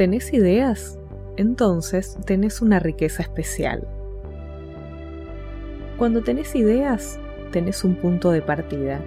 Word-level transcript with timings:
¿Tenés 0.00 0.32
ideas? 0.32 0.98
Entonces 1.36 2.16
tenés 2.24 2.62
una 2.62 2.78
riqueza 2.78 3.22
especial. 3.22 3.86
Cuando 5.98 6.22
tenés 6.22 6.54
ideas, 6.54 7.20
tenés 7.50 7.84
un 7.84 7.96
punto 7.96 8.30
de 8.30 8.40
partida. 8.40 9.02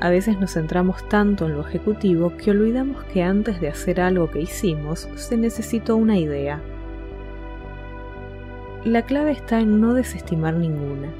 A 0.00 0.08
veces 0.08 0.40
nos 0.40 0.54
centramos 0.54 1.06
tanto 1.10 1.44
en 1.44 1.56
lo 1.56 1.60
ejecutivo 1.60 2.34
que 2.38 2.52
olvidamos 2.52 3.04
que 3.04 3.22
antes 3.22 3.60
de 3.60 3.68
hacer 3.68 4.00
algo 4.00 4.30
que 4.30 4.40
hicimos 4.40 5.10
se 5.14 5.36
necesitó 5.36 5.96
una 5.96 6.16
idea. 6.16 6.62
La 8.86 9.02
clave 9.02 9.32
está 9.32 9.60
en 9.60 9.78
no 9.82 9.92
desestimar 9.92 10.54
ninguna. 10.54 11.10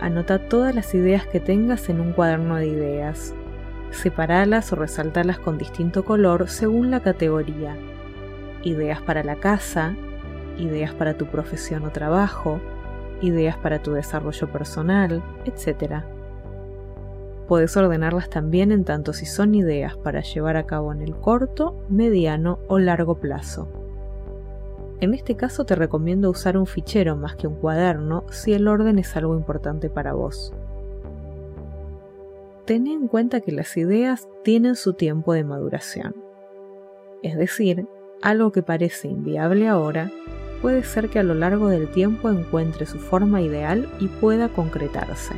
Anota 0.00 0.48
todas 0.48 0.74
las 0.74 0.94
ideas 0.94 1.26
que 1.26 1.40
tengas 1.40 1.90
en 1.90 2.00
un 2.00 2.14
cuaderno 2.14 2.56
de 2.56 2.68
ideas. 2.68 3.34
Separalas 3.90 4.72
o 4.72 4.76
resaltalas 4.76 5.38
con 5.38 5.58
distinto 5.58 6.04
color 6.04 6.48
según 6.48 6.90
la 6.90 7.00
categoría. 7.00 7.76
Ideas 8.62 9.00
para 9.02 9.24
la 9.24 9.36
casa, 9.36 9.94
ideas 10.58 10.94
para 10.94 11.14
tu 11.14 11.26
profesión 11.26 11.84
o 11.84 11.90
trabajo, 11.90 12.60
ideas 13.20 13.56
para 13.56 13.82
tu 13.82 13.92
desarrollo 13.92 14.48
personal, 14.50 15.22
etc. 15.44 16.04
Puedes 17.48 17.76
ordenarlas 17.76 18.30
también 18.30 18.70
en 18.70 18.84
tanto 18.84 19.12
si 19.12 19.26
son 19.26 19.54
ideas 19.54 19.96
para 19.96 20.20
llevar 20.20 20.56
a 20.56 20.66
cabo 20.66 20.92
en 20.92 21.02
el 21.02 21.16
corto, 21.16 21.74
mediano 21.88 22.60
o 22.68 22.78
largo 22.78 23.16
plazo. 23.16 23.68
En 25.00 25.14
este 25.14 25.34
caso 25.34 25.64
te 25.64 25.74
recomiendo 25.74 26.30
usar 26.30 26.56
un 26.56 26.66
fichero 26.66 27.16
más 27.16 27.34
que 27.34 27.46
un 27.46 27.54
cuaderno 27.54 28.24
si 28.30 28.52
el 28.52 28.68
orden 28.68 28.98
es 28.98 29.16
algo 29.16 29.34
importante 29.34 29.88
para 29.88 30.12
vos. 30.12 30.52
Ten 32.70 32.86
en 32.86 33.08
cuenta 33.08 33.40
que 33.40 33.50
las 33.50 33.76
ideas 33.76 34.28
tienen 34.44 34.76
su 34.76 34.92
tiempo 34.92 35.32
de 35.32 35.42
maduración. 35.42 36.14
Es 37.20 37.36
decir, 37.36 37.88
algo 38.22 38.52
que 38.52 38.62
parece 38.62 39.08
inviable 39.08 39.66
ahora 39.66 40.12
puede 40.62 40.84
ser 40.84 41.08
que 41.08 41.18
a 41.18 41.24
lo 41.24 41.34
largo 41.34 41.66
del 41.66 41.88
tiempo 41.88 42.30
encuentre 42.30 42.86
su 42.86 43.00
forma 43.00 43.42
ideal 43.42 43.88
y 43.98 44.06
pueda 44.06 44.50
concretarse. 44.50 45.34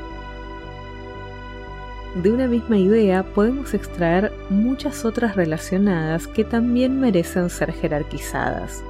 De 2.22 2.30
una 2.30 2.48
misma 2.48 2.77
idea 2.77 3.22
podemos 3.22 3.72
extraer 3.72 4.30
muchas 4.50 5.06
otras 5.06 5.34
relacionadas 5.34 6.28
que 6.28 6.44
también 6.44 7.00
merecen 7.00 7.48
ser 7.48 7.72
jerarquizadas 7.72 8.84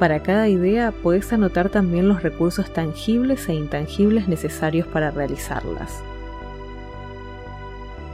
para 0.00 0.20
cada 0.20 0.48
idea 0.48 0.90
puedes 0.90 1.32
anotar 1.32 1.68
también 1.68 2.08
los 2.08 2.24
recursos 2.24 2.72
tangibles 2.72 3.48
e 3.48 3.54
intangibles 3.54 4.26
necesarios 4.26 4.84
para 4.88 5.12
realizarlas. 5.12 6.02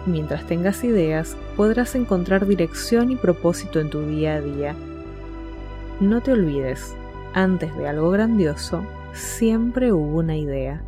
Mientras 0.09 0.47
tengas 0.47 0.85
ideas, 0.85 1.37
podrás 1.55 1.95
encontrar 1.95 2.47
dirección 2.47 3.11
y 3.11 3.17
propósito 3.17 3.79
en 3.79 3.91
tu 3.91 4.07
día 4.07 4.37
a 4.37 4.41
día. 4.41 4.75
No 6.01 6.23
te 6.23 6.33
olvides, 6.33 6.95
antes 7.35 7.77
de 7.77 7.89
algo 7.89 8.11
grandioso, 8.11 8.85
siempre 9.13 9.93
hubo 9.93 10.19
una 10.19 10.35
idea. 10.35 10.83